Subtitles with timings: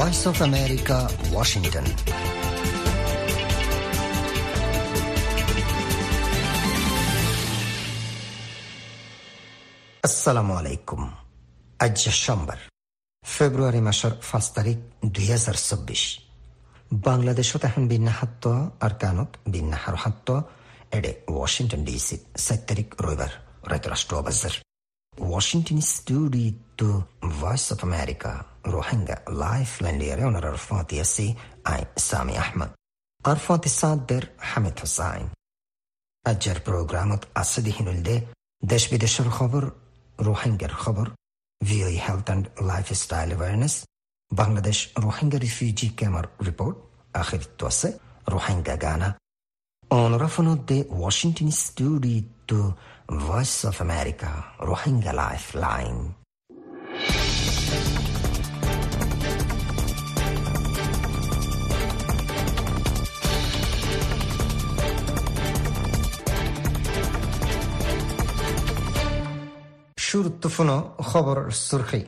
[0.00, 0.98] Voice of America
[1.32, 1.86] Washington
[10.06, 11.02] আসসালামু আলাইকুম
[11.84, 12.60] আজ সোমবার,
[13.34, 14.78] ফেব্রুয়ারি মাসের পাঁচ তারিখ,
[15.14, 16.02] দুই হাজার চব্বিশ।
[17.08, 18.44] বাংলাদেশত এখন বিন্যাহাত্ত,
[18.84, 20.28] আর কানত বিন্যাহার হাত্ত
[20.96, 23.32] এডে ওয়াশিংটন ডিসি, সাত তারিখ রবিবার
[23.70, 24.54] রায়তরাষ্ট্র অবাজার
[25.16, 32.70] Washington studio Voice of America, Rohingya Lifeline liare onar arfati asi ay Sami Ahmad.
[33.22, 35.26] Arfati সাদদের Hamid Hossain
[36.24, 38.16] আজকের প্রোগ্রামত আসদি হিনুলদে
[38.62, 39.62] দেশ বিদেশের খবর
[40.18, 41.06] রোহিঙ্গার খবর
[41.60, 43.74] VOA health and lifestyle awareness
[44.32, 46.76] Bangladesh Rohingya refugee ক্যামার report
[47.14, 47.88] আখিরিত্ব আছে
[48.34, 49.08] রোহিঙ্গা গানা
[49.90, 52.62] অনরাফনদ্দে Washington studio
[53.18, 55.12] voice of America Rohingya
[55.56, 55.96] lifeline
[69.98, 70.70] শুরুত্বফুন
[71.02, 72.00] খবর সুরখি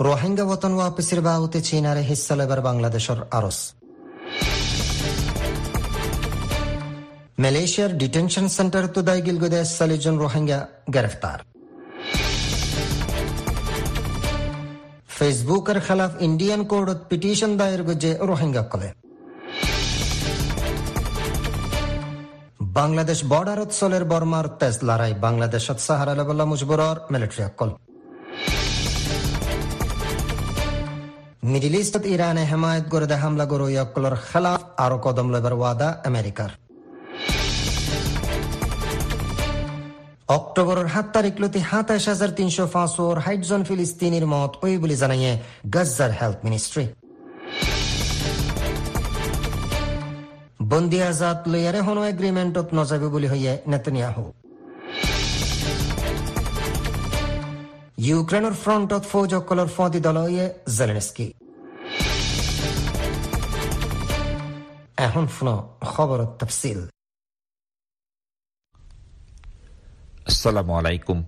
[0.00, 3.58] রোহিঙ্গা বতন ওয়াপিসির বাহুতে চীনারে হিস্সা লেবার বাংলাদেশের আরস
[7.44, 10.58] মালয়েশিয়ার ডিটেনশন সেন্টার তুদাই গিলগুদে সালিজন রোহিঙ্গা
[10.94, 11.38] গ্রেফতার
[15.16, 18.88] ফেসবুকের খেলাফ ইন্ডিয়ান কোর্টত পিটিশন দায়ের গুজে রোহিঙ্গা কলে
[22.78, 27.70] বাংলাদেশ বর্ডারত চলের বর্মার তেজ লড়াই বাংলাদেশত সাহারা লেবল্লা মুজবুরর মিলিটারি অকল
[31.52, 36.52] মিডিল ইস্টত ইরানে হেমায়ত করে হামলা গরু অকলর খেলাফ আরও কদম লেবার ওয়াদা আমেরিকার
[40.28, 45.32] অক্টোবরের সাত তারিখ লতি সাতাইশ হাজার তিনশো পাঁচশোর হাইটজন ফিলিস্তিনির মত ওই বলে জানাইয়ে
[45.74, 46.84] গজ্জার হেলথ মিনিস্ট্রি।
[50.70, 54.24] বন্দি আজাদ লইয়ারে হনো এগ্রিমেন্টত নজাবে বুলি হইয়ে নেতনিয়াহু।
[58.08, 60.46] ইউক্রেনের ফ্রন্টত ফৌজ অকলর ফদি দল হইয়ে
[60.78, 61.26] জেলেনস্কি।
[65.06, 65.48] এখন ফুন
[65.92, 66.80] খবর তফসিল।
[70.26, 71.18] আসসালামু আলাইকুম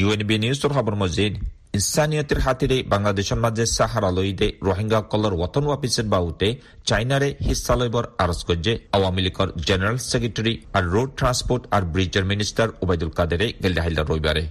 [0.00, 1.32] ইউএনবি নিউজৰ খবৰ মজিদ
[1.78, 6.48] ইনসানিয়তিৰ হাতীৰে বাংলাদেশৰ মাজে চাহাৰা লৈদে ৰোহিংগাসকলৰ ৱতন ৱাপিছত বাহুতে
[6.88, 12.68] চাইনাৰে হিচ্ছা লইবৰ আৰজ কৰিছে আৱামী লীগৰ জেনেৰেল ছেক্ৰেটাৰী আৰু ৰোড ট্ৰান্সপোৰ্ট আৰু ব্ৰিজৰ মিনিষ্টাৰ
[12.82, 14.42] ওবায়দুল কাদেৰে গেলদাহিলা ৰবিবাৰে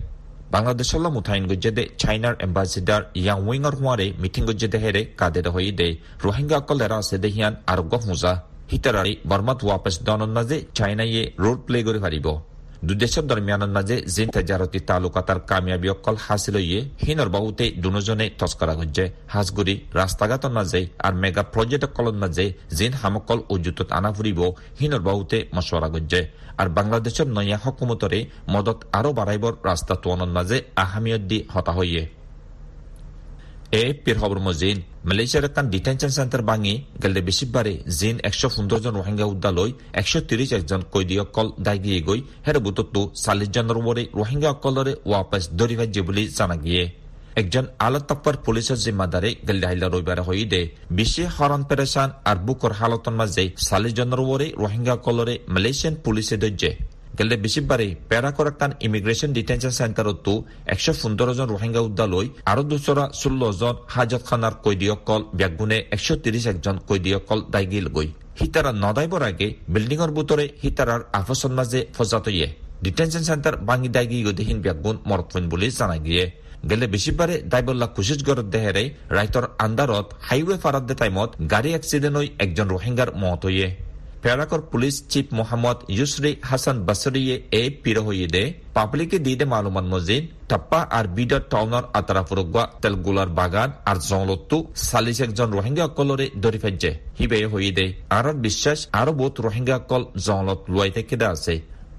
[0.55, 5.89] বাংলাদেশৰ মুঠাইন গজ্জেদে চাইনাৰ এম্বাচিডাৰ ইয়াং উইঙৰ হোৱাৰে মিটিং গজ্জেদে হেৰে কাদেৰে হৈ দে
[6.25, 8.33] ৰোহিংগাসকল এৰা আছে দেহিয়ান আৰোগ্য হোজা
[8.71, 12.27] হিতাৰাৰী বৰ্মাত ৱাপছ দনৰ মাজে চাইনায়ে ৰোড প্লে কৰি পাৰিব
[12.81, 20.51] জিন তেজাৰতী তালুকাতাৰ কামিয়াবী অকল হাসিল হইয়ে হিনৰ বহুতে দুজনে তস্কৰা গজ্জে হাজগুৰি ৰাস্তা ঘাটৰ
[20.57, 22.45] মাজে আৰু মেগা প্ৰজেক্ট অকলৰ মাজে
[22.77, 24.39] জিন হামকল উজুতত আনা ফুৰিব
[24.79, 26.21] হিনর বহুতে মশওয়ারা গজ্জে
[26.59, 28.19] আৰু বাংলাদেশের নয়া হকুমতরে
[28.53, 32.03] মদত আৰু বাঢ়াইবৰ রাস্তা তোৱনৰ মাজে আহামিয়ত দি হতা হইয়ে
[33.79, 34.77] এএফপির খবর মজিন,
[35.07, 36.73] মালয়েশিয়ার একখান ডিটেনশন সেন্টার ভাঙি,
[37.03, 39.71] গেলে বেশিবারে জিন একশো পনেরো জন রোহিঙ্গা উদ্যালয়
[40.01, 44.93] একশো তিরিশ একজন কৈদী অকল দায় গিয়ে গই হের বুততো চাল্লিশ জনের উপরে রোহিঙ্গা অকলরে
[45.07, 46.83] ওয়াপাস দরি ভাজ্যে বলে জানা গিয়ে।
[47.41, 48.09] একজন আলত
[48.45, 50.61] পুলিশের জিম্মাদারে গেলে হাইলা রবিবারে হই দে।
[50.97, 56.71] বিশ্বে হরণ পেরেশান আর বুকর হালতন মাঝে চাল্লিশ জনের উপরে রোহিঙ্গা অকলরে মালয়েশিয়ান পুলিশে দর্জে
[57.17, 60.33] গেলে বেশিবারে প্যারাকরাক্কান ইমিগ্রেশন ডিটেনশন সেন্টারতো
[60.65, 66.45] একশো পনেরো জন রোহিঙ্গা উদ্যালয় আরও দুশরা ষোল্ল জন হাজত খানার কৈদীসকল ব্যাগুণে একশো তিরিশ
[66.45, 68.09] একজন কৈদীসকল দায়গিল গই
[68.41, 72.47] হিতারা নদাইবর আগে বিল্ডিংর বুতরে হিতারার আফসন মাঝে ফজাতইয়ে
[72.81, 76.25] ডিটেনশন সেন্টার বাঙি দায়গি গদিহীন ব্যাগুণ মরতফইন বলে জানা গিয়ে।
[76.69, 83.09] গেলে বেশিবারে দাইবল্লা কুশিসগড় দেহেরে রাইতর আন্দারত হাইওয়ে ফারাদ্দে টাইমত গাড়ি এক্সিডেন্ট হই একজন রোহিঙ্গার
[83.15, 83.67] মত হইয়ে
[84.23, 91.05] প্যারাকর police chief Mohammad Yusri Hasan বাসরিয়ে এ পিরহইদে পাবলিকে দিদে মালুমান মজিদ টাপ্পা আর
[91.15, 97.37] বিডার টাউনার আতারা ফুরগুয়া তেলগুলার বাগান আর জংলত্তু চাল্লিশ একজন রোহিঙ্গা অকলরে ধরি ফেজে হিবে
[97.53, 101.53] হইদে আর বিশ্বাস আরও বহুত রোহিঙ্গা অকল জংলত লুয়াই থেকে আছে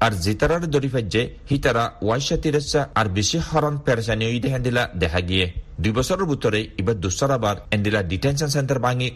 [0.04, 5.46] আর জিতারার দরিফাজ্যে ফেজে হিতারা ওয়াইশা তিরেসা আর বেশি হরণ পেরেশানি ইদে হ্যান্ডিলা দেখা গিয়ে।
[5.82, 9.08] দুই বছরের ভিতরে এবার দুসরাবার এন্ডিলা ডিটেনশন সেন্টার ভাঙি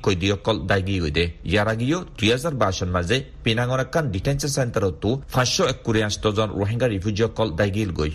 [0.70, 6.00] দায়গি গইদে ইয়ার আগেও দুই হাজার বাইশের মাঝে পিনাঙ্গনাকান ডিটেনশন সেন্টারতো পাঁচশো একুরি
[6.36, 8.12] জন রোহিঙ্গা রিফিউজিসকল দায়গিল গই।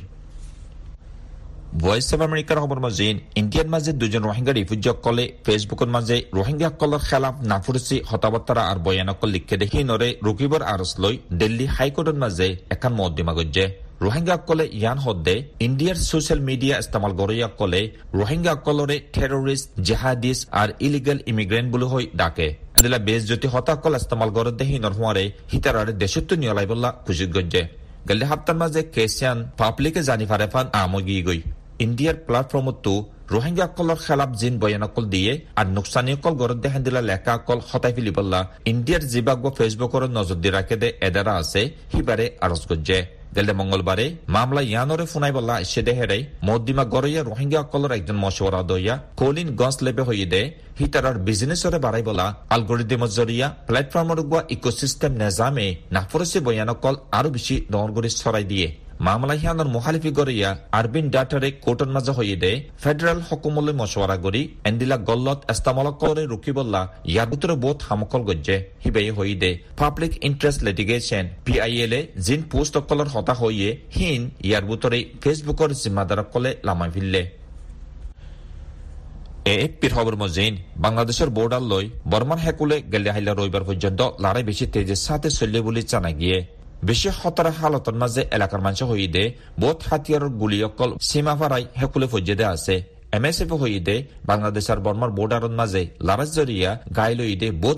[1.80, 3.06] ভয়েস অব আমেৰিকাৰ খবৰ মাজে
[3.42, 9.84] ইণ্ডিয়াৰ মাজে দুজন ৰোহিংগা ৰিফিউজিসকলে ফেচবুকৰ মাজে ৰোহিংগাসকলৰ খেলাফ নাফুৰচি হতাবতাৰা আৰু বয়ানকল লিখে দেখি
[9.92, 13.66] নৰে ৰুকিবৰ আৰজ লৈ দিল্লী হাইকোৰ্টৰ মাজে এখন মহদ্দিমা গজ্জে।
[14.06, 15.36] ৰোহিংগাসকলে ইয়ান সদ্দে
[15.68, 17.82] ইণ্ডিয়াৰ ছচিয়েল মিডিয়া ইস্তেমাল গৰৈয়াসকলে
[18.20, 22.48] ৰোহিংগাসকলৰে টেৰৰিষ্ট জেহাদিছ আৰু ইলিগেল ইমিগ্ৰেণ্ট বুলি হৈ ডাকে।
[22.84, 27.64] দিলা বেজ যদি হতাকল ইস্তেমাল গৰদে হিনৰ হোৱাৰে হিতাৰাৰে দেশতো নিয়লাই বল্লা খুজিত গজ্জে।
[28.08, 31.42] গেলে হাপ্তাৰ মাজে কেচিয়ান পাব্লিকে জানি ফাৰে ফান আমগি গৈ।
[31.86, 32.94] ইণ্ডিয়াৰ প্লেটফৰ্মতো
[33.34, 38.40] ৰোহিংগাসকলৰ খেলাপ জিন বয়ানকল দিয়ে আৰু নোকচানীসকল গৰত দেখান দিলা লেখাসকল হতাই ফেলিবল্লা
[38.72, 41.62] ইণ্ডিয়াৰ যিবাগ ফেচবুকৰ নজৰ দি ৰাখে দে এদাৰা আছে,
[41.92, 43.00] সিবাৰে আৰজ গজ্জে
[43.36, 44.06] গেলে মঙ্গলবারে
[44.36, 50.26] মামলা ইয়ানরে ফুনাইবল্লা সেদে হেরাই মদ্দিমা গরইয়া রোহিঙ্গাসকলৰ একজন মশওয়ারা দইয়া কলিন গছ লেবে হই
[50.34, 50.42] দে
[50.80, 52.26] হিতারার বিজনেসরে বাড়াই বলা
[52.56, 58.68] আলগরিদিমর জরিয়া প্ল্যাটফর্মর গুয়া ইকোসিস্টেম নেজামে নাফরসি বয়ানকল আরও বেশি ডরগরি ছড়াই দিয়ে।
[60.80, 62.52] আৰবিন ডাটাৰে কোৰ্টৰ মাজে হৈ দে
[62.82, 65.40] ফেডাৰেল হকুমলৈ মছৱাৰা কৰি এণ্ডিলা গল্লত
[66.34, 66.82] ৰুকিবল্লা
[67.12, 69.52] ইয়াৰ ভিতৰত বহুত সামকল গজ্জে। সিবাই হৈ দে
[69.82, 76.52] public interest litigation P I এলে জিন পোষ্টসকলৰ হতাশ হৈয়ে হীন ইয়াৰ ভিতৰে ফেচবুকৰ জিম্মাদাৰসকলে
[76.68, 76.90] লামাই
[79.52, 80.54] এ এফপিৰ খবৰ মজিন,
[80.86, 85.82] বাংলাদেশের বর্ডার লৈ বর্মান হেকুলে গেলে হাইলা রবিবার পর্যন্ত লড়াই বেশি তেজের সাথে চললে বলে
[85.92, 86.40] জানা গিয়ে।
[86.88, 89.24] বেছি খতৰা হালতৰ মাজে এলেকাৰ মানুহ হৈদে
[89.62, 92.76] বহুত হাতিয়াৰৰ গুলীসকল সীমা ফাৰাই হেকুলে ফজ্জেদে আছে।
[93.18, 93.96] এম এছ এফ এফে হৈদে
[94.30, 97.78] বাংলাদেশৰ বৰ্মাৰ বৰ্ডাৰৰ মাজে লাৰাজ জৰিয়া গাই লৈদে বহুত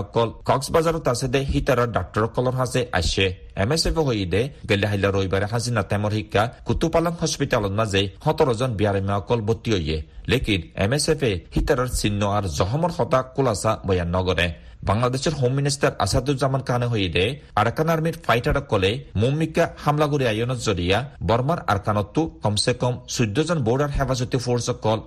[0.00, 3.26] অকল কক্সবাজাৰত আছে দে হিটাৰৰ ডাক্তৰসকলৰ সাজে আছে
[3.62, 9.40] এম এছ এফে হৈদে গেলে হাইলা ৰবিবাৰে হাজিনা টাইমৰ শিক্ষা কুতুপালং হস্পিটালত মাজে সোতৰজন বিয়াৰামীসকল
[9.48, 9.98] ভৰ্তি হৈয়ে
[10.30, 14.46] লেকিন এম এছ এফে হিটাৰৰ চিহ্ন আৰু জহমৰ হতা কোলাচা বয়ান নগৰে
[14.90, 17.24] বাংলাদেশের হোম মিনিস্টার আসাদুজ্জামান খানে হইদে
[17.60, 18.90] আরাকান আর্মির ফাইটার কলে
[19.22, 19.64] মুম্মিকা
[20.12, 20.98] করে আয়নত জরিয়া,
[21.28, 24.98] বর্মার আরকানতো কমসে কম চৈধ্য জন বর্ডার হেফাজতি ফোর্স কল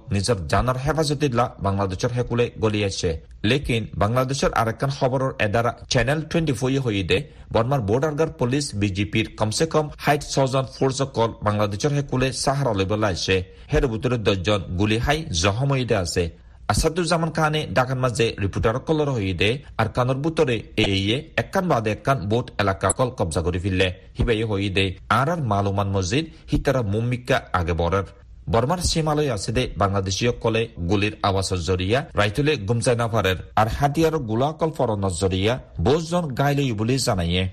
[0.51, 3.09] জানার হেফাজতি লা বাংলাদেশের হেকুলে গলিয়াছে।
[3.49, 7.17] লেকিন বাংলাদেশের আরেকান খবরের এদারা চ্যানেল টুয়েন্টি ফোয়ে হইদে
[7.53, 13.09] বর্মার বর্ডার গার্ড পুলিশ বিজেপির কমসে কম হাইট ছজন ফোর্স কল বাংলাদেশের হেকুলে সাহারা লইবলা
[13.15, 13.35] আছে
[13.71, 16.23] হের ভিতরে দশজন গুলি হাই জহমইদে আছে।
[16.71, 19.49] আসাদুজ্জামান খানে ডাকার মাঝে রিপোর্টার কলর হইদে
[19.81, 23.87] আর কানর বুতরে এইয়ে একখান বাদে একখান বোট এলাকা কল কবজা করে ফিরলে।
[24.17, 24.85] হিবাই হইদে
[25.19, 28.07] আর আর মালুমান মসজিদ, হিতারা মুম্মিকা আগে বরার
[28.53, 34.71] বর্মার সীমালয় আছে দে বাংলাদেশীয় কলে গুলির আওয়াজের জরিয়া রাইতুলে গুমজাই নাফারের আর হাতিয়ার গোলাকল
[34.77, 35.53] ফরনের জরিয়া
[35.85, 37.43] বোঝজন গাইলে বলে জানাইয়ে।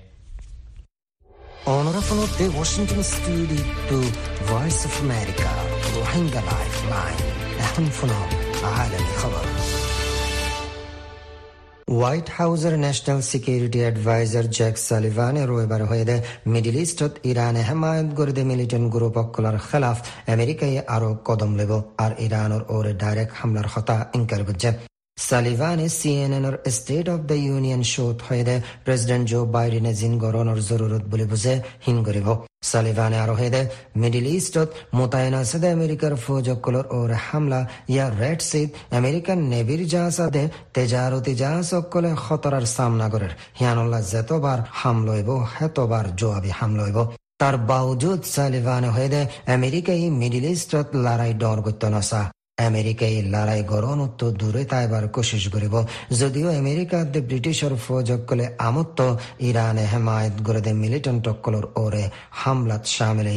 [1.71, 3.97] Honor of the Washington Studio to
[4.51, 5.51] Voice of America
[5.95, 7.19] Rohingya Lifeline
[7.65, 8.25] এখন ফোনাও
[8.70, 9.44] عالمي خبر
[11.92, 16.16] হোৱাইট হাউচৰ নেশ্যনেল ছিকিউৰিটি এডভাইজাৰ জেক চালিভানে ৰবিবাৰ হৈদে
[16.54, 19.98] মিডিল ইষ্টত ইৰাণে হেমায়ত গৰিদে মিলিটেণ্ট গ্ৰুপসকলৰ খেলাফ
[20.34, 21.72] আমেৰিকাই আৰু কদম ল'ব
[22.04, 24.70] আৰু ইৰাণৰ ওৰে ডাইৰেক্ট হামলাৰ হতা ইনকাৰ কৰিছে
[25.17, 31.03] চি এন এনৰ ষ্টেট অব দ্য ইউনিয়ন শ্ব'ত হৈদে প্ৰেছিডেণ্ট জো বাইডেনে জিন গৰণৰ জৰুৰত
[31.11, 31.53] বুলি বুজে
[31.85, 32.27] হীন কৰিব
[32.69, 33.61] চালিভানে আৰু হেদে
[34.01, 37.59] মিডিল ইষ্টত মোতায়েন আছে আমেৰিকাৰ ফৌজসকলৰ ওৰে হামলা
[37.93, 38.69] ইয়াৰ ৰেড চিট
[38.99, 40.43] আমেৰিকান নেভিৰ জাহাজ আদে
[40.75, 43.29] তেজাৰতি জাহাজসকলে খতৰাৰ চামনা কৰে
[43.59, 46.97] হিয়ানুল্লাহ যেতবাৰ হামলৈব হেতবাৰ জোৱাবি হামলৈব
[47.41, 49.21] তাৰ বাউজুদ চালিভানে হেদে
[49.55, 52.21] আমেৰিকাই মিডিল ইষ্টত লৰাই ডৰ গত্য নচা
[52.57, 55.75] আমেরিকাই লড়াই গরণত্ব দূরে তাইবার কোশিশ করিব।
[56.19, 58.99] যদিও আমেরিকাত ব্রিটিশর ফৌজকলে আমত্ত,
[59.39, 63.29] ইরানে হেমায়ত গড়ে মিলিটেন্ট অকলর ওরে হামলাত সামিল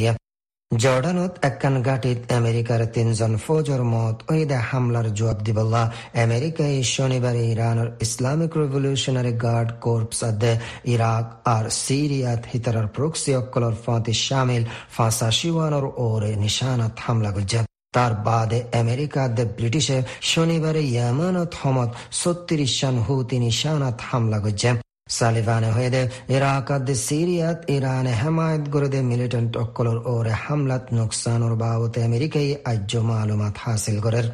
[0.71, 5.83] জর্ডানত একখান গাটিত আমেরিকার তিনজন ফৌজর মত ওইদে হামলার জবাব দিবল্লা
[6.25, 10.53] আমেরিকায় শনিবারে ইরানের ইসলামিক রেভলিউশনারি গার্ড কোর্পস আদে
[10.85, 14.63] ইরাক আর সিরিয়াত হিতার প্রক্সি অকলর ফাঁতি সামিল
[14.95, 21.89] ফাঁসা শিওয়ানোর ওরে নিশানাত হামলা গুজব তার বাদে আমেরিকাতে ব্রিটিশে শনিবারে ইয়ামানত হমত
[22.21, 24.69] ছত্রিশ জন হুতি নিশানাত হামলা করছে।
[25.17, 26.01] সালিভানে হয়েদে
[26.35, 33.97] ইরাকাত সিরিয়াত ইরানে হেমায়ত গরদে মিলিটেন্ট অকলর ওরে হামলাত নুকসানোর বাবতে আমেরিকাই আজ্য মালুমাত হাসিল
[34.05, 34.27] করের।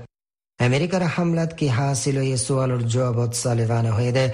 [0.59, 4.25] আমেরিকার হামলাত কি হাসিল এই সোয়ালর জবাবত সালিভানে হয়েদে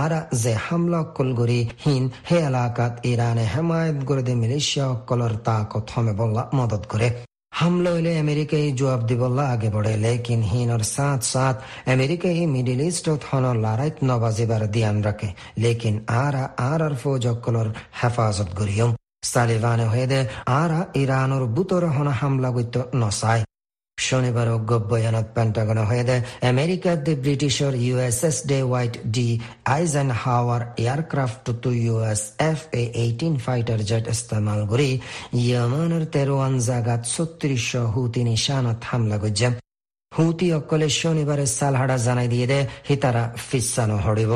[0.00, 6.42] আর যে হামলা কলগরি হিন হে এলাকাত ইরানে হেমায়ত গরদে মিলিশিয়া অকলর তাকত হমে বল্লা
[6.54, 7.08] মদত করে।
[7.59, 12.81] हमलो ले अमेरिका जवाब दिबल्ला आगे बढ़े लेकिन हिन और साथ साथ अमेरिका ही मिडिल
[12.81, 15.29] ईस्ट थन लाराइत नबाजिबार ध्यान रखे
[15.59, 17.67] लेकिन आरा आर আর ফৌজ অকলর
[17.99, 18.91] হেফাজত করিয়ম
[19.25, 20.19] সালিভানে হয়ে দে
[20.59, 23.43] আরা ইরানোর বুতর হন হামলা গইত নসায়
[23.98, 26.22] শনিবার অজ্ঞবয়ানত পেন্টাগন হয়ে দেয়।
[26.52, 29.28] আমেরিকার the ব্রিটিশর USS Dwight D
[30.22, 34.90] Eisenhower aircraft to US F A eighteen fighter jet ইস্তেমাল করে।
[35.44, 39.48] ইয়মানের তেরোয়ান জাগাত ছত্রিশ হুতি নিশানত হামলা করছে।
[40.12, 44.32] হুতি অকলে শনিবারে সালহাডা জানাই দিয়ে দে হিতারা ফিসানো হড়িব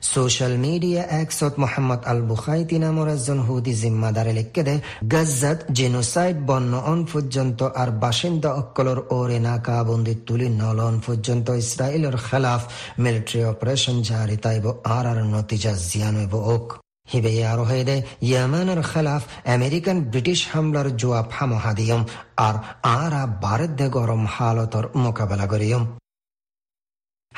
[0.00, 4.74] সোশ্যাল মিডিয়া একসত মোহাম্মদ আল বুখাইতি নামর একজন হুদি জিম্মাদারে লিখে দে,
[5.12, 12.62] গজ্জাত জেনোসাইড বন্য অন পর্যন্ত আর বাসিন্দা অক্কলর ওরে নাকাবন্দি তুলি নলন পর্যন্ত ইসরায়েলের খেলাফ।
[12.98, 16.66] মিলিটারি অপারেশন জারি তাইব, আর আর নতিজা জিয়ানব ওক।
[17.12, 19.22] হিবে আরও হয়ে ইয়ামানের খেলাফ
[19.56, 22.02] আমেরিকান ব্রিটিশ হামলার জোয়াব হামহাদিয়ম
[22.36, 25.84] আর আরা ভারত গরম হালতর মোকাবেলা করিয়ম।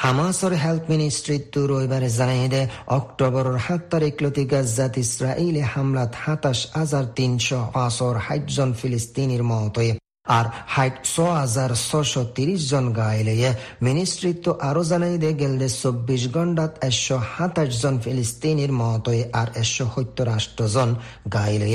[0.03, 2.63] হামাসর হেলথ মিনিস্ট্রিটো রবিবারে জানাই দে
[2.99, 9.91] অক্টোবরের সাত তারিখ লতি গাজাত ইসরায়েলি হামলাত সাতাশ হাজার তিনশো পাঁচর ষাট জন ফিলিস্তিনির মতই।
[10.39, 13.35] আর হাইট ছ হাজার ছশ তিরিশ জন গাইলে
[13.83, 20.29] মিনিস্ট্রিত্ব আরও জানাই দে, গেলদে চব্বিশ ঘণ্টাত একশো সাতাশ জন ফিলিস্তিনির মতই আর একশো সত্তর
[20.75, 20.91] জন
[21.33, 21.69] গাইলে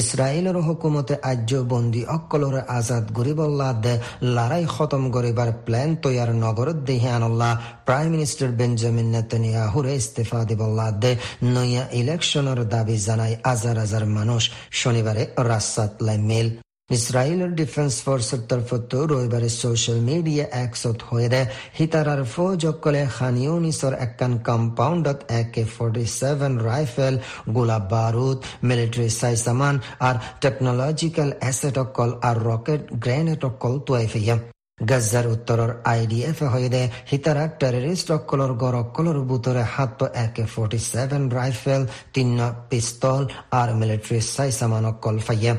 [0.00, 3.94] ইছৰাইলৰ হুকুমতে আজ্য বন্দী অকলৰে আজাদ গরিবল্লাদ দে
[4.36, 7.50] লৰাই খতম কৰিবাৰ প্লেন তৈয়াৰ নগৰত দেহি আনল্লা
[7.86, 11.12] প্ৰাইম মিনিষ্টাৰ বেঞ্জামিন নেতানিয়াহুৰে ইস্তেফা দিবল্লাদ দে।
[12.00, 14.38] ইলেকশনের দাবি দাবি জনাই হাজাৰ হাজাৰ মানুহ
[14.80, 16.18] শনিবাৰে ৰাস্তাত লাই
[16.94, 21.40] ইছৰাইলৰ ডিফেন্স ফৰ্চৰ তৰফতো ৰবিবাৰে ছচিয়েল মিডিয়া একচত হৈৰে
[21.78, 27.14] হিতাৰাৰ ফৌজসকলে খানিউনিছৰ একান কম্পাউণ্ডত A K forty seven rifle
[27.56, 28.38] গোলা বাৰুদ
[28.68, 29.74] মিলিটাৰী চাইচামান
[30.08, 34.36] আৰু টেকনলজিকেল এছেটসকল আৰু ৰকেট গ্ৰেনেডসকল তুৱাই ফিয়া
[34.90, 41.22] গাজাৰ উত্তৰৰ আই ডি এফে হৈদে হিতাৰাক টেৰৰিষ্টসকলৰ গড়সকলৰ বুটৰে সাত A K forty seven
[41.38, 41.82] rifle
[42.14, 42.28] তিন
[42.70, 43.22] পিষ্টল
[43.60, 45.54] আৰু মিলিটাৰী চাইচামানসকল ফাইয়া।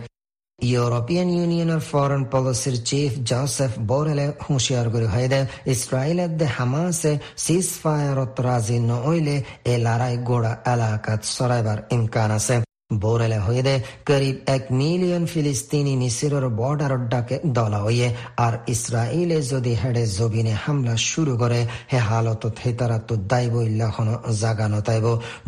[0.59, 5.39] ইউৰোপিয়ান ইউনিয়নের ফরেন পলিসির চিফ জোসেফ বোরেলে হুঁশিয়ার করে হয়ে
[5.73, 9.37] ইসরায়েলের দে হামাসে সিজ ফায়ারত রাজি নহইলে
[9.73, 12.55] এ লড়াই গোড়া এলাকাত সরাইবার ইমকান আছে।
[13.01, 13.75] বোরেলে হয়ে দে
[14.07, 18.07] করিব এক মিলিয়ন ফিলিস্তিনি মিসিরের বর্ডার ডাকে দলা হইয়ে,
[18.45, 21.59] আর ইসরায়েলে যদি হেডে জবিনে হামলা শুরু করে,
[21.91, 24.07] হে হালত হেতারা তো দায়ব ইল্লাহন
[24.41, 25.05] জাগানো তাইব।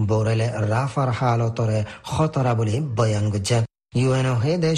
[0.09, 3.59] বোরেলে রাফার হালতরে খতরা বলে বয়ান গুজ্জা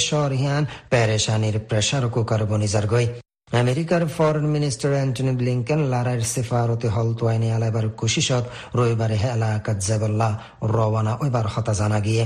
[0.10, 3.08] শহরিয়ান পেরেশানির প্রেসার কুকার বনিজার গই।
[3.52, 8.44] আমেরিকার ফরেন মিনিস্টার অ্যান্টনি ব্লিংকেন লারাইর সেফারতে হলতোয়াইনি আলাইবার কুশিসত
[8.76, 12.26] রবিবারে এলাকাত জেবল্লা রওয়ানা ওইবার হতা জানা গিয়ে।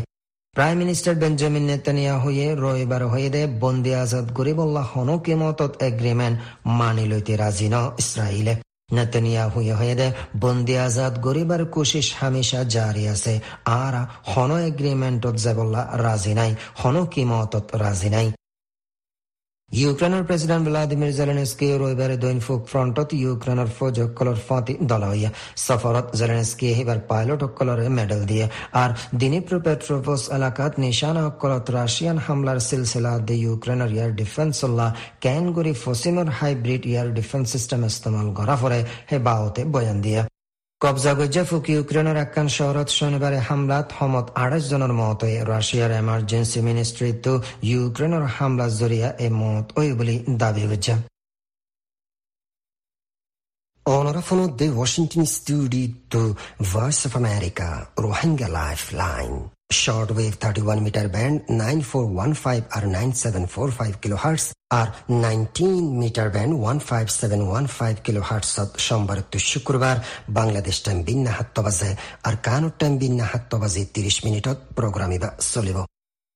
[0.54, 7.06] প্রাইম মিনিস্টার বেঞ্জামিন নেতানিয়া হয়ে রবিবার হয়ে দে বন্দি আজাদ গরিবল্লাহ হনো কিমতত এগ্রিমেন্ট মানি
[7.08, 13.94] লইতে রাজি ন ইসরায়েলে নেতানিয়াহুয়েহেদে বন্দি আজাদ গরিবার কোশিস হামেশা জারি আছে। আর
[14.28, 18.32] হন এগ্রিমেন্টত যাবলা রাজি নাই, হন কিমতত ৰাজি নাই।
[19.76, 25.30] ইউক্ৰেইনৰ প্ৰেছিডেণ্ট ভ্লাডিমিৰ জেলেনস্কিয়ে ৰবিবাৰে দৈনিক ফ্ৰণ্টত ইউক্ৰেইনৰ ফৌজসকলৰ ফতি দলাইয়া
[25.66, 28.46] সফৰত জেলেনস্কিয়ে এইবাৰ পাইলটসকলৰে মেডেল দিয়ে।
[28.82, 34.88] আৰু দিনিপ্ৰ পেট্ৰপছ এলেকাত নিশানাসকলত ৰাছিয়ান হামলাৰ চিলচিলাত দি ইউক্ৰেইনৰ ইয়াৰ ডিফেন্সল্লা
[35.26, 38.80] কেন কৰি ফচিমৰ হাইব্ৰিড ইয়াৰ ডিফেন্স চিষ্টেম ইস্তেমাল কৰা ফৰে
[39.10, 40.22] সেই বাওতে বয়ান দিয়ে।
[40.82, 45.20] কবজাগজ্জা ফুকি ইউক্রেনের একখান শহরত শনিবারে হামলাত সমত আড়াইশ জনের মত
[45.52, 50.94] রাশিয়ার এমার্জেন্সি মিনিস্ট্রি তো ইউক্রেনের হামলা জৰিয়া এই মত হয় বুলি দাবি দাবি
[53.86, 59.52] গজ্জা Onorevole de Washington Studio to Voice of America, Rohingya Lifeline.
[59.72, 64.88] Shortwave 31 meter band 9415 or 9745 kilohertz R
[65.24, 69.96] nineteen metre band one five seven one five kilo হার্টসত সোমবার তো শুক্রবার
[70.30, 71.92] বাংলাদেশ টাইম বিন্না হাত্ত বাজে
[72.24, 75.78] আর কানুর টাইম বিন্না হাত্ত বাজে তিরিশ মিনিটত প্রোগ্রাম ইবা চলিব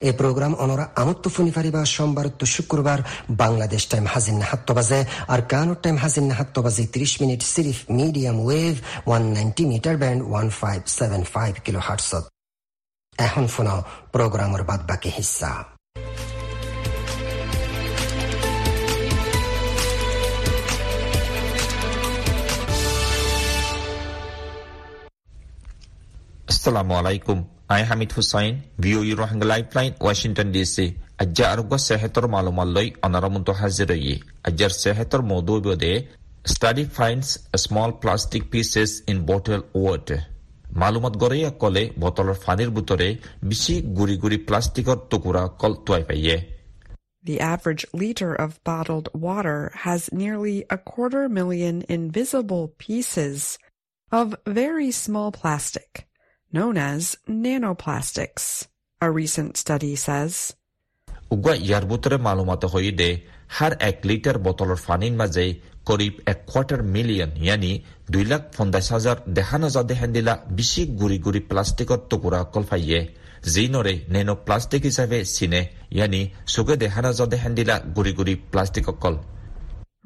[0.01, 2.99] এই প্রোগ্রাম অনরা আমত্ত ফুনি ফারিবা সোমবার তো শুক্রবার
[3.43, 8.37] বাংলাদেশ টাইম হাজিন হাত্ত বাজে আর কানুর টাইম হাজিন হাত্ত বাজে তিরিশ minute সিরিফ medium
[8.41, 8.75] wave
[9.07, 12.23] one ninety metre band one five seven five kilo হার্টসত
[13.17, 13.79] এখন শোনাও
[14.13, 15.51] প্রোগ্রামের বাদ বাকি হিস্সা
[26.51, 27.37] Assalamu alaikum.
[27.68, 30.94] I Hamid Hussain, VOA Rohingya Lifeline, Washington DC.
[31.18, 34.22] Ajja arugga sehetor malumalloi anaramuntu hazirayi.
[34.44, 36.08] Ajjar sehetor modu bode
[36.44, 40.20] study finds a small plastic pieces in bottle water.
[40.80, 43.08] মালুমত গড়েয়া কলে বটলৰ ফানিৰ বুটৰে
[43.48, 46.36] বেছি গুৰি গুৰি প্লাষ্টিকৰ টুকুৰা কল টুৱাই পাইয়ে
[47.30, 53.38] The average liter of bottled water has nearly a quarter million invisible pieces
[54.18, 54.26] of
[54.62, 55.90] very small plastic,
[56.53, 58.67] known as nanoplastics,
[59.01, 60.33] a recent study says.
[61.35, 63.09] উগা ইয়াৰ বুটৰে মালুমত হৈ দে
[63.57, 65.45] হাৰ এক লিটাৰ বটলৰ ফানিৰ মাজে
[65.89, 67.71] করিব এক কোয়ার্টার মিলিয়ন ইয়ানি
[68.13, 72.99] দুই লাখ পঞ্চাশ হাজার দেখা নজা হেন্দিলা বেশি গুড়ি গুড়ি প্লাষ্টিকর টুকুরা অকল ফাইয়ে
[73.53, 75.61] যি নরে নেনো প্লাষ্টিক হিসাবে চিনে
[75.95, 76.21] ইয়ানি
[76.53, 79.15] চুকে দেখা নজা হেন্দিলা গুড়ি গুড়ি প্লাষ্টিক অকল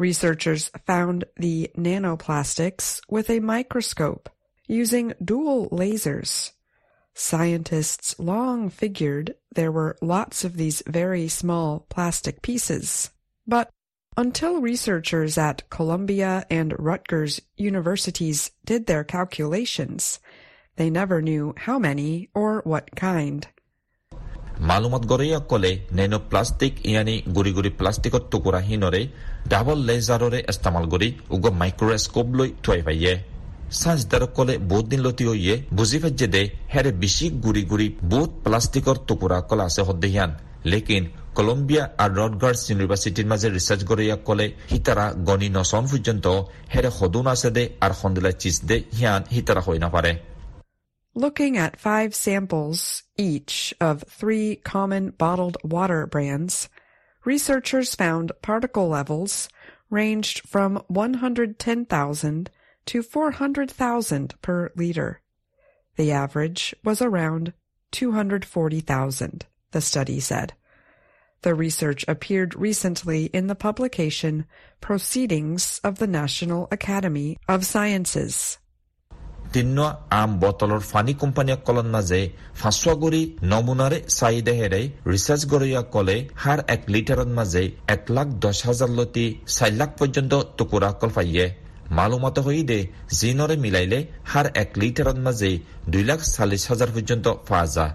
[0.08, 4.24] Researchers found the nanoplastics with a microscope
[4.67, 6.53] using dual lasers.
[7.15, 13.11] Scientists long figured there were lots of these very small plastic pieces.
[13.47, 13.71] But
[14.17, 20.21] until researchers at Columbia and Rutgers universities did their calculations,
[20.77, 23.47] they never knew how many or what kind.
[24.69, 29.03] মালুমত গৰৈয়াসকলে নেনো plastic ইয়ানি গুৰি গুৰি প্লাষ্টিকৰ টুকুৰাহীনৰে
[29.53, 32.79] double লেজাৰৰে ইস্তেমাল কৰি উগ microscope লৈ থৈ
[33.74, 36.42] পাইয়ে চাইন্সদাৰসকলে বহুত দিন লতি হৈয়ে বুজি পাইছে দে
[36.74, 40.32] হেৰে বেছি গুৰি গুৰি বহুত প্লাষ্টিকৰ টুকুৰা কলা আছে সদ্দেহিয়ান
[40.72, 41.04] লেকিন
[41.38, 46.26] কলম্বিয়া আৰু ৰডগাৰ্ডছ ইউনিভাৰ্চিটিৰ মাজে ৰিচাৰ্চ গৰৈয়াসকলে সিতাৰা গণি নচন পৰ্যন্ত
[46.74, 50.12] হেৰে সদুন আছে দে আৰু সন্দিলা চিজ দে সিয়ান সিতাৰা হৈ নাপাৰে।
[51.16, 52.80] Looking at five samples
[53.18, 53.56] each
[53.90, 56.56] of three common bottled water brands,
[57.26, 59.34] researchers found particle levels
[59.92, 62.50] ranged from 110,000
[62.87, 65.21] to 400,000 per liter.
[65.97, 67.53] The average was around
[67.93, 70.55] 240,000, the study said.
[71.43, 74.47] The research appeared recently in the publication
[74.81, 78.59] Proceedings of the National Academy of Sciences.
[79.57, 79.79] তিন্ন
[80.21, 82.21] আম বটলৰ funny কোম্পানীসকলৰ মাজে
[82.61, 87.63] ফাঁচুৱা কৰি নমুনাৰে চাহিদাহেৰে research Goria কলে হাৰ এক লিটাৰৰ মাজে
[87.95, 89.27] এক লাখ দহ হাজাৰ লতি
[89.57, 91.47] চাৰি লাখ পৰ্যন্ত টুকুৰা কল পাইয়ে
[91.97, 92.81] মালুমত হৈ দে
[93.19, 93.99] জিনৰে মিলাইলে
[94.33, 95.51] হাৰ এক লিটাৰৰ মাজে
[95.93, 97.87] দুই লাখ চাল্লিছ হাজাৰ পৰ্যন্ত পোৱা যা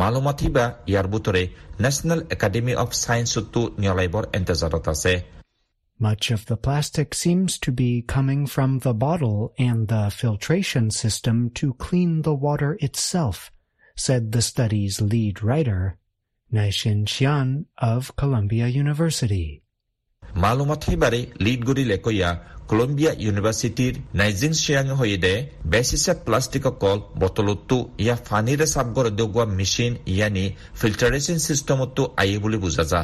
[0.00, 1.42] মালুমাত হিবা ইয়াৰ বুটৰে
[1.84, 5.14] নেশ্যনেল একাডেমী অৱ ছায়েন্সতো নিয়লাইবৰ এণ্টেজাৰত আছে
[6.00, 11.36] Much of the plastic seems to be coming from the bottle and the filtration system
[11.58, 13.52] to clean the water itself,
[13.96, 15.82] said the study's lead writer,
[16.52, 19.62] Naishin Xian of Columbia University.
[20.42, 22.30] মালুমাত সেইবাৰে lead গৰিলে কৈয়া
[22.70, 25.34] Colombia ইউনিভাৰ্চিটিৰ নাইজিং শ্বিয়াং হৈদে
[25.72, 30.44] বেচিছে plastic call বটলতো ইয়া ফানিৰে চাবগৰ দগোৱা machine ইয়ানি
[30.80, 33.02] ফিল্টাৰেশ্যন চিষ্টেমতো আয়ে বুলি বুজা যা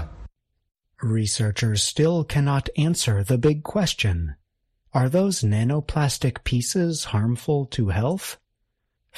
[1.18, 4.18] Researchers still cannot answer the big question.
[4.98, 8.26] Are those nanoplastic pieces harmful to health?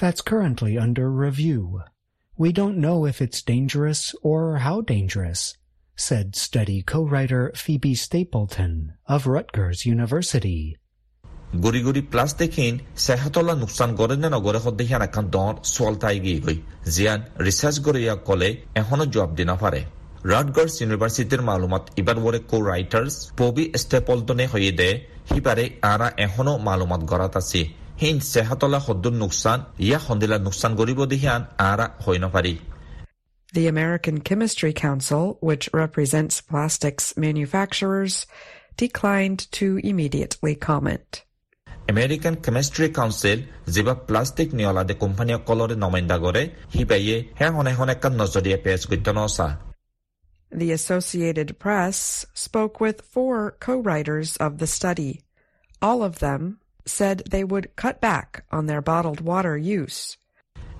[0.01, 1.63] That's currently under review.
[2.43, 4.01] We don't know if it's dangerous
[4.31, 5.41] or how dangerous,
[5.98, 10.76] Said study co-writer Phoebe Stapleton of Rutgers University.
[11.64, 16.58] গুৰি গুৰি প্লাষ্টিকহীন চেহাতলা নোকচান কৰে নে নগৰে সদ্দেহিয়ান এখন দৰ চলতাই গৈ
[16.96, 18.50] জিয়ান research কৰি কলে
[18.82, 19.82] এখনও জবাব দি নাপাৰে
[20.32, 24.90] ৰাটগাৰ্ছ ইউনিভাৰ্চিটিৰ মালুমাত ইবাৰ বৰে কো ৰাইটাৰ্ছ পবি ষ্টেপলটনে হৈ দে
[25.30, 27.62] সিবাৰে আৰা এখনও মালুমাত গৰাত আছে।
[28.02, 32.54] হিন চেহাতলা সদ্দুৰ নোকচান ইয়া সন্দিলা নোকচান কৰিব দিহিয়ান আৰা হৈ নাপাৰি
[33.55, 38.27] The American Chemistry Council, which represents plastics manufacturers,
[38.77, 41.09] declined to immediately comment.
[41.93, 43.39] American chemistry council
[43.75, 46.43] যিবা প্লাষ্টিক নিয়লাদে কোম্পানীসকলৰে নমাইন্দা কৰে
[46.75, 49.49] সিবাইয়ে হে হনে হনে একান নজৰীয়া পেজ গত্য নচা
[50.53, 51.99] The Associated Press
[52.47, 55.13] spoke with four co-writers of the study.
[55.83, 56.43] All of them
[56.97, 60.01] said they would cut back on their bottled water use.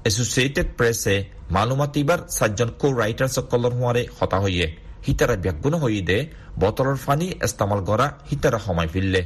[0.09, 1.15] Associated প্ৰেছে
[1.54, 4.68] মালুমাত এইবাৰ চাৰিজন কো ৰাইটাৰসকলৰ হোৱাৰে হতা হৈয়ে
[5.06, 6.18] হিতাৰা ব্যাগুণ হৈ দে
[6.62, 9.22] বটলৰ পানী ইস্তেমাল কৰা হিতাৰা সময় ফিৰিলে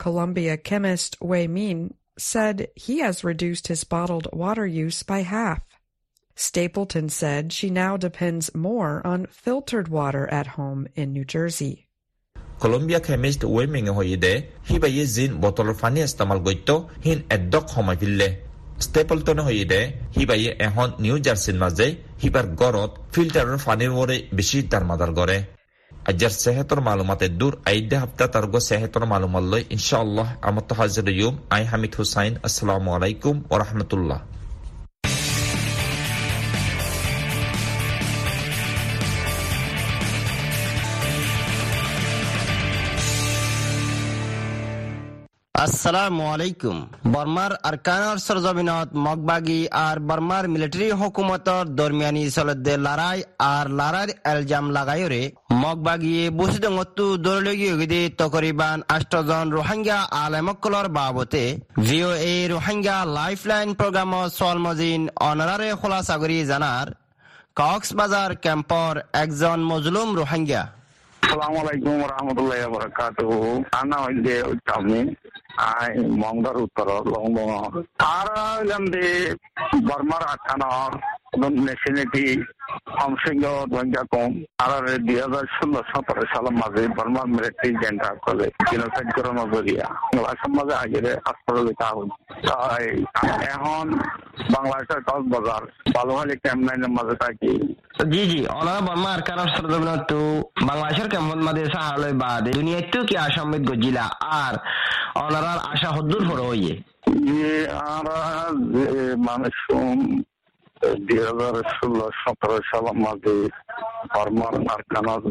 [0.00, 1.78] Columbia chemist Wei Min
[2.30, 5.62] said he has reduced his bottled water use by half.
[6.38, 11.74] Stapleton said she now depends more on filtered water at home in New Jersey.
[12.62, 14.32] Columbia chemist ৱেমিঙে হৈ দে
[14.68, 16.68] সিবাইয়ে জিন বটলৰ পানী ইস্তেমাল গত্য
[17.04, 18.28] হিন এডক সময় ফিৰিলে
[18.86, 19.80] ষ্টেপলটনে হৈ দে
[20.14, 21.86] সিবাইয়ে এখন নিউ জাৰ্চিৰ মাজে
[22.20, 25.38] সিবাৰ গড়ত ফিল্টাৰৰ পানীৰ ওৰে বেছি দাৰমাদাৰ কৰে।
[25.92, 31.62] আজাৰ চেহেতৰ মালুমাতে দূৰ আইদে হাপ্তা তাৰ্গ চেহেতৰ মালুমাত লৈ ইনশাআল্লাহ আমত হাজিৰ ইউম আই
[31.70, 34.20] হামিদ হুছাইন, আসসালামু আলাইকুম ওৰহমতুল্লাহ
[45.64, 46.76] আসসালামু আলাইকুম।
[47.14, 53.18] বর্মার আরকানর সরজমিনত, মগবাগি আর বর্মার মিলিটারি হুকুমতর দরমিয়ানি চলদে লড়াই
[53.54, 55.22] আর লড়াইর এলজাম লাগাইরে
[55.62, 61.44] মগবাগিয়ে বুসিদঙ্গতু দরলগিয়ে তকরিবান আষ্টজন রোহিঙ্গা আলেমকলর বাবতে
[61.86, 66.86] ভিও এ রোহিঙ্গা লাইফলাইন প্রোগ্রাম সলমজিন অনারারে খোলাসাগরি জানার
[67.58, 68.92] কক্সবাজার ক্যাম্পর
[69.22, 70.62] একজন মজলুম রোহিঙ্গা।
[71.28, 73.18] আসসালামু আলাইকুম রহমতুল্লাহ বরকাত
[73.72, 74.34] আনা হইলে
[74.74, 75.00] আমি
[75.70, 75.90] আই
[76.22, 77.48] মংদার উত্তর লংবং
[78.12, 79.04] আর হইলাম যে
[79.88, 80.92] বর্মার আখানর
[81.58, 82.24] নেশনালিটি
[82.94, 84.32] হমসিংহ রোহিঙ্গা কম
[84.64, 84.72] আর
[85.06, 89.86] দুই হাজার ষোলো সতেরো সালের মাঝে বর্মার মিলিটারি জেন্ডার করে জিনোসাইড করানো জরিয়া
[90.58, 91.88] মাঝে আগে আস্পলিকা
[92.48, 92.86] তাই
[93.48, 93.86] এখন
[94.54, 95.62] বাংলাদেশের কক্সবাজার
[95.94, 97.52] বালুহালি ক্যাম্প নাইনের মাঝে থাকি
[98.12, 99.46] জি জি অনারা বর্মা আর কারণ
[100.10, 100.18] তো
[100.68, 104.04] বাংলাদেশের কেমন মাঝে সাহালয় বাদ দুনিয়াতেও কি আসামিত গজিলা
[104.38, 104.54] আর
[105.18, 106.74] অনারার আশা হদ্দুর ফর হইয়ে
[107.28, 107.48] যে
[107.90, 108.18] আমরা
[109.28, 109.54] মানুষ
[110.98, 113.34] দুই হাজার ষোলো সতেরো সালের মাঝে
[114.12, 115.22] হরমোন আর কানাজ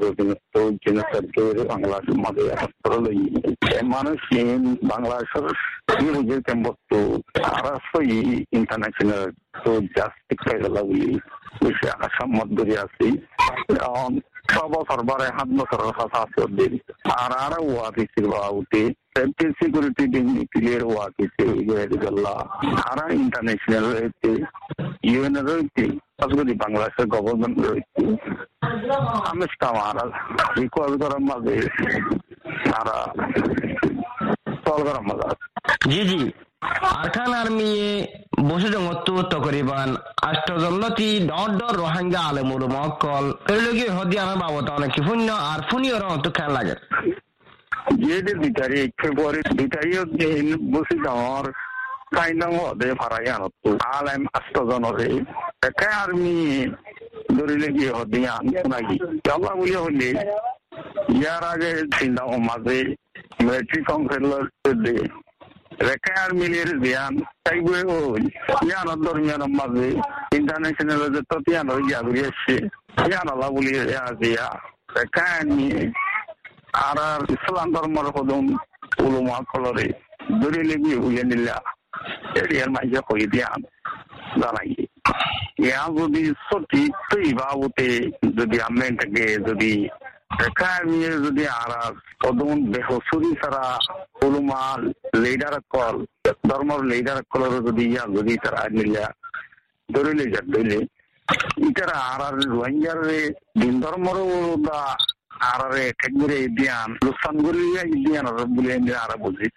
[0.51, 1.25] তো জিনিসের
[1.67, 3.19] বাংলাদেশের মাঝে অস্ত্র লই
[3.87, 4.19] মানুষ
[4.91, 5.45] বাংলাদেশের
[6.07, 6.97] বুঝে কেমবস্তু
[7.51, 7.65] আর
[8.51, 9.23] ইন্টারন্যাশনাল
[9.63, 11.11] তো জাস্টিক গেলা বলি
[11.61, 13.07] বেশি আসাম মধ্যে আছি
[14.73, 16.41] বছর বারে সাত বছরের কথা আছে
[17.17, 18.83] আর আর ওয়া দিছিল উঠে
[19.17, 21.45] সেফটি সিকিউরিটি দিন ক্লিয়ার ওয়া দিছে
[22.03, 22.35] গেলা
[22.83, 24.31] আর ইন্টারন্যাশনাল রয়েছে
[25.03, 25.83] ইউএন রয়েছে
[26.63, 28.01] বাংলাদেশের গভর্নমেন্ট রয়েছে
[29.61, 29.97] কামার
[30.57, 31.55] রিকোয়াল করার মাঝে
[34.63, 35.27] সল করার মাঝে
[35.91, 36.21] জি জি
[36.93, 37.71] আরখান আর্মি
[38.47, 39.89] বসে জঙ্গত তকরিবান
[40.29, 46.25] আষ্টজল্লতি ডর রোহিঙ্গা আলেমুর মক্কল এগুলোকে হদি আমার বাবত অনেক ফুন্য আর ফুনি ওরা অত
[46.35, 46.75] খেয়াল লাগে
[55.97, 56.35] আর্মি
[57.69, 57.91] গিয়ে
[59.77, 60.09] হলে
[61.13, 62.77] ইয়ার আগে চিন্তা মাঝে
[63.39, 64.43] মিলিটারি কাউন্সিলর
[65.81, 68.23] রেখার মিলির ধ্যান তাইবে ওই
[68.65, 69.87] ইয়ান দরমিয়ান মাঝে
[70.37, 72.55] ইন্টারন্যাশনাল যে তো তিয়ান হই যা ঘুরে এসছে
[73.09, 73.71] ইয়ান আল্লাহ বলি
[74.21, 74.47] দিয়া
[74.97, 75.81] রেখার নিয়ে
[76.85, 78.45] আর আর ইসলাম ধর্মর কদম
[79.05, 79.87] উলুমা কলরে
[80.39, 81.57] দূরে লেগে উইয়ে নিলা।
[82.41, 83.59] এরিয়ার মাঝে হই দিয়ান?
[84.41, 84.69] জানাই
[85.97, 86.21] যদি
[87.09, 87.87] তুই বাবুতে
[88.37, 89.71] যদি আমেন্টাকে যদি
[90.89, 91.71] নিয়ে যদি আর
[92.23, 93.65] কদম বেহসুরি ছাড়া
[94.25, 94.61] উলুমা
[95.23, 95.95] লিডার কল,
[96.49, 99.05] ধর্মর লিডার কলর যদি ইয়া যদি তারা নিলা
[99.89, 100.79] ধরিলে যা ধরিলে
[101.67, 102.99] ইতারা আর আর রোহিঙ্গার
[103.61, 104.17] দিন ধর্মর
[107.37, 109.47] গুলিয়া দিয়ান বলে আর বুঝি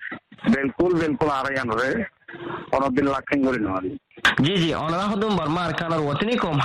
[0.45, 1.91] বিলকুল বিলকুল আর ইয়ানরে
[2.77, 3.91] অনদিন লাখিং করে নেওয়ারি
[4.45, 4.71] জি জি
[5.39, 5.63] বর্মা
[6.43, 6.57] কম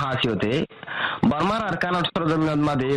[1.24, 1.74] বর্মার
[2.60, 2.88] মাদে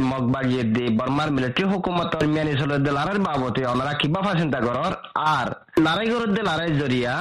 [0.70, 3.62] দে বর্মার মিলিটারি হুকুমত মিয়ানি সলদে লারার বাবতে
[4.00, 4.94] কিবা ফাসিন্তা করর
[5.34, 5.48] আর
[5.86, 7.14] লারাই জরিয়া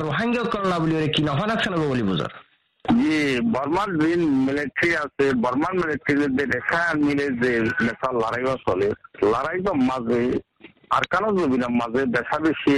[0.00, 2.30] রোহিঙ্গা করলা বলি কি নফানাক সানব বলি বুঝর
[2.84, 3.16] জি,
[3.54, 7.50] বর্মার দিন মিলিটারি আছে, বর্মার মিলিটারি যে রেখা মিলে যে
[7.86, 8.88] নেশা লড়াই চলে,
[9.32, 10.20] লড়াই তো মাঝে,
[10.96, 12.74] আর কেন জবিনার মাঝে বেশা বেশি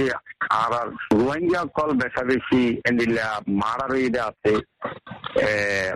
[0.57, 3.27] আর আর রোহিঙ্গা কল বেশা বেশি এন্ডিলা
[3.61, 4.53] মারার ইদে আছে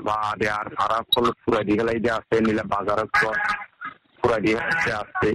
[0.05, 0.39] বা আর
[0.85, 3.37] আর কল পুরা দিগলা ইদে আছে নিলা বাজার কল
[4.19, 5.29] পুরা দিগলা আছে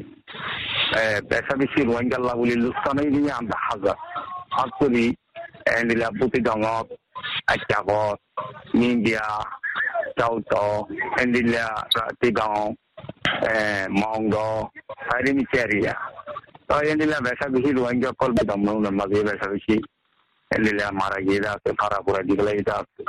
[1.32, 3.96] বেশা বেশি রোহিঙ্গা লাগুলি লুকসানই দিয়ে আমরা হাজার
[4.62, 5.06] আসলি
[5.78, 6.88] এন্ডিলা বুতি ডঙত
[7.50, 8.06] အချကော
[8.78, 9.14] မြင်းပြ
[10.20, 10.76] တောက်တော်
[11.16, 11.66] အန်ဒီလာ
[12.20, 12.62] တေကောင်
[13.46, 13.56] အဲ
[14.00, 14.58] မောင်တော်
[15.06, 15.94] ဖိုင်ရင်းချယ်ရီယာ
[16.68, 19.76] တော့အန်ဒီလာဝက်ဆာဘီရှိလိုအင်ဂျောကောလ်ဘဒမ်နုံနမဂေဝက်ဆာဘီရှိ
[22.06, 23.02] পুরা দিগলা এটা আছে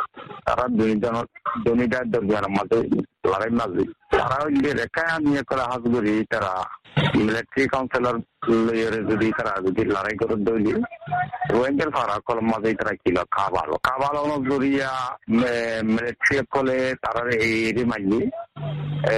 [4.73, 6.53] রেখা নিয়ে করা হাজগুড়ি তারা
[7.15, 10.73] মিলিটারি কাউন্সিলর লইরে যদি তারা যদি লড়াই করে দইলি
[11.51, 14.91] রোহিঙ্গার ফারা কল মাঝে তারা কিল কাবালো। কাবালো জরিয়া
[15.83, 18.21] মিলিটারি কলে তারা এই এরি মাঝে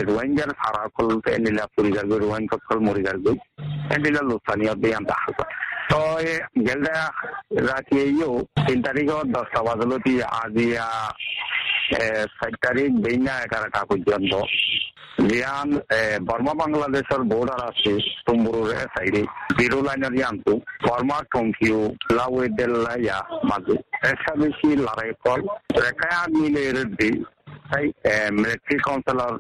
[0.02, 3.38] রোহিঙ্গার ফারা কল এন্ডিলা পরিবার রোহিঙ্গা কল মরিগার গই
[3.96, 5.32] এন্ডিলা লোসানিয়া বেয়ান দেখা
[5.89, 6.00] তো
[6.67, 7.00] গেলদা
[7.69, 8.32] রাতি ইয়ো
[8.65, 10.88] তিন তারিখত দশটা বাজলতি আজিয়া
[12.36, 14.34] ষাট তারিখ বেইনা এগারোটা পর্যন্ত
[15.28, 15.69] জিয়ান
[16.28, 17.93] বর্মা বাংলাদেশের বর্ডার আছে
[18.26, 19.21] তুম্বুরের সাইডে
[19.58, 20.54] জিরো লাইনের ইয়ান্তু
[20.88, 21.82] বর্মা টঙ্কিও
[22.17, 23.17] লাউয়ে দেল্লাইয়া
[23.50, 23.76] মাঝে
[24.12, 25.41] এসা বেশি লড়াই কল।
[25.84, 26.63] রেখায় মিলে
[26.98, 27.12] দি
[28.38, 29.34] মিলিটারি কাউন্সিলর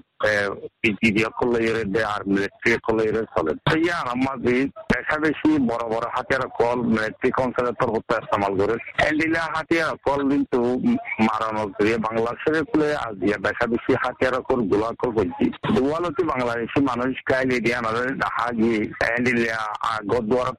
[0.81, 1.59] পিজিডি করলে
[2.05, 3.03] আর মিলিটারি করলে
[3.35, 4.61] চলে তাই আমাদের
[4.91, 8.75] বেশা বেশি বড় বড় হাতিয়ার কল মিলিটারি কাউন্সিলর তরফ ইস্তেমাল করে
[9.07, 10.59] এন্ডিলা হাতিয়ার কল কিন্তু
[11.27, 17.09] মারানো দিয়ে বাংলাদেশের কুলে আজিয়া বেশা বেশি হাতিয়ার কল গোলা কল বলছি দুয়ালতি বাংলাদেশি মানুষ
[17.55, 19.59] এদিয়া নরে দেখা গিয়ে এন্ডিলা
[20.07, 20.49] গদুয়ার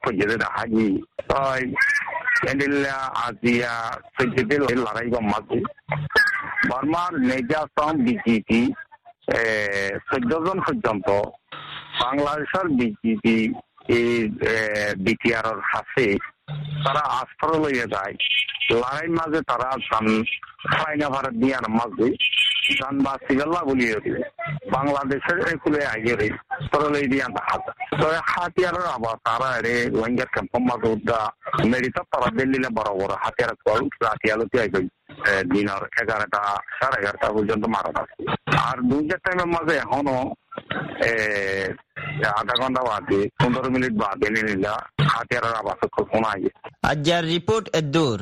[2.37, 3.73] তাই এন্ডিলা আজিয়া
[4.15, 5.57] সজ্জিতে লড়াই গম্মাতে
[6.69, 8.61] বর্মার নেজাসম বিজেপি
[10.07, 11.07] চৈধ্য জন পর্যন্ত
[12.01, 13.37] বাংলাদেশের বিজেপি
[13.89, 14.11] এই
[15.05, 15.47] বিটিআর
[15.79, 16.07] আছে
[16.85, 18.13] তারা আস্থার লইয়ে যায়।
[18.71, 19.67] লড়াই মাঝে তারা
[20.73, 22.07] খাইনা ভারত দিয়ার মাঝে
[22.79, 24.21] জানবা সিগাল্লা বলিয়ে দিবে।
[24.75, 26.27] বাংলাদেশের একুলে আগে রে
[26.69, 27.63] সরলে দিয়ে হাত
[27.99, 31.19] তো হাতিয়ার আবার তারা রে লঙ্গার ক্যাম্প মাদুদা
[31.71, 34.79] মেডিতা তারা দিল্লিলে বড় বড় হাতিয়ার কল রাতি আলোতে আইবে
[35.51, 36.41] দিনের এগারোটা,
[36.77, 38.21] সাড়ে এগারোটা পর্যন্ত মারা যাচ্ছে।
[38.67, 40.17] আর দুইটার টাইমের মাঝে এখনও
[42.39, 44.27] আধা ঘণ্টা বাদে পনেরো মিনিট বাদে
[45.13, 45.45] হাতিয়ার
[46.91, 48.19] আজ্জার রিপোর্ট এদ্দুর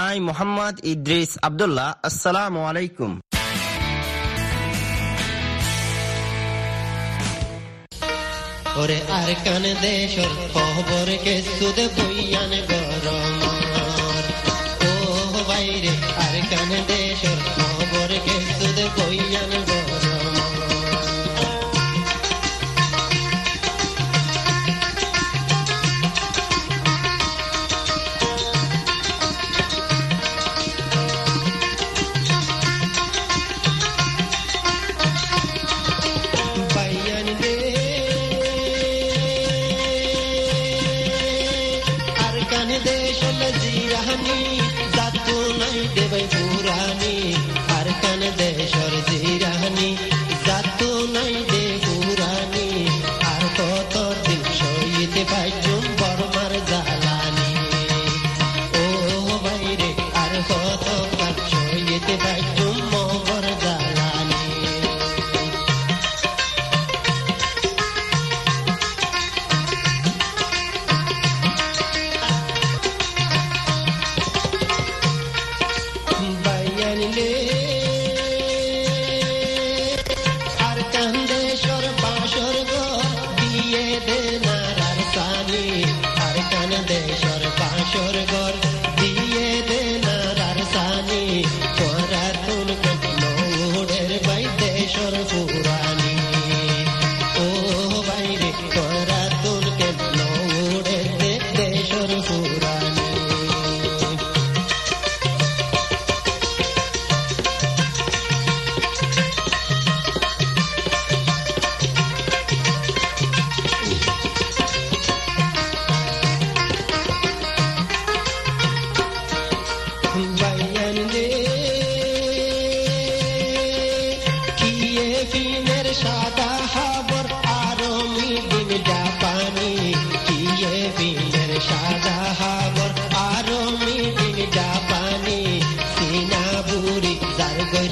[0.00, 3.12] আই মোহাম্মদ ইদ্রিস আব্দুল্লাহ আসসালামু আলাইকুম।
[8.80, 13.43] ওরে আর কান দেশর খবর কে সুদ বইয়ান গরম।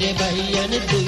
[0.03, 1.02] যার গরে বাইয়ান দুইশো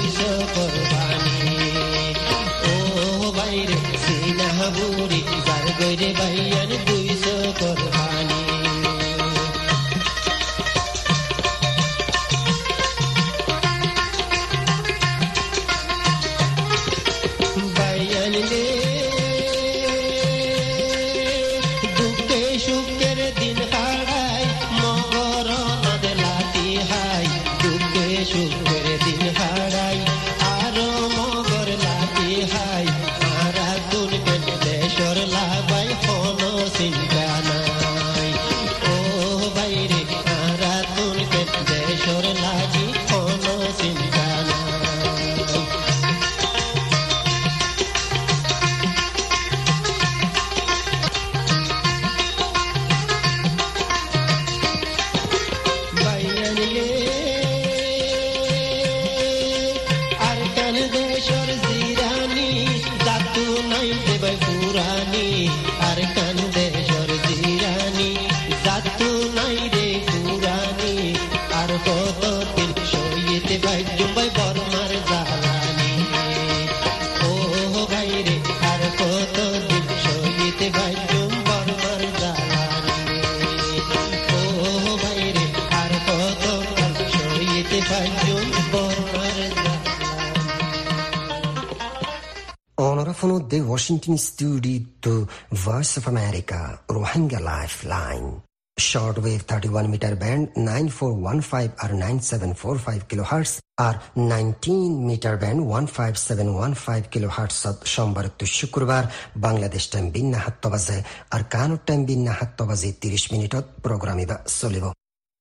[94.06, 98.42] de Studio to Voice of America, Rohingya Lifeline.
[98.78, 107.56] Shortwave 31 meter band 9415 or 9745 kilohertz আর 19 মিটার ব্যান্ড 15715 কিলোহার্টজ
[107.94, 109.04] সোমবার তো শুক্রবার
[109.36, 110.98] বাংলাদেশ টাইম বিন্না হাত্ত বাজে
[111.34, 114.84] আর কানুর টাইম বিন্না হাত্ত বাজে 30 মিনিটত প্রোগ্রামিবা চলিব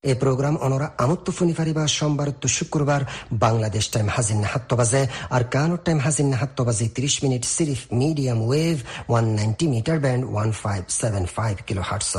[0.10, 3.02] এই প্রোগ্রাম অনরা আমত্ত ফুনিফারিবা সোমবার তো শুক্রবার
[3.46, 5.02] বাংলাদেশ টাইম হাজিন হাত্ত বাজে
[5.36, 8.78] আর কানো টাইম হাজিন হাত্ত বাজে 30 minute সিরিফ medium wave
[9.10, 12.14] 190 metre band 1575 kilohertz.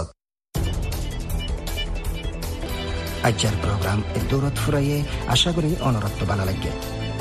[3.29, 3.99] আজকের প্রোগ্রাম
[4.31, 4.99] দৌলত ফুরাইয়ে
[5.35, 6.71] আশা করি অনরত্ব বানা লাগে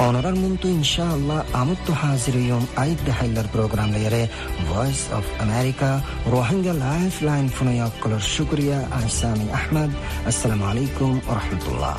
[0.03, 4.23] onarar muntu inshaallah amuttu haziriyon aidda haylar programlayare
[4.71, 5.89] voice of america
[6.35, 9.91] rohingya lifeline funayoq qilur shukriya ansami ahmad
[10.31, 11.95] assalomu alaykum va rahmatulloh